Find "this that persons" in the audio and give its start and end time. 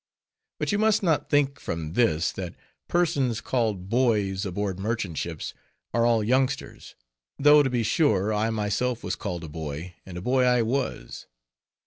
1.93-3.39